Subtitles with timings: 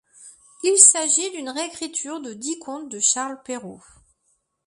[0.63, 3.83] Il s'agit d'une réécriture de dix contes de Charles Perrault.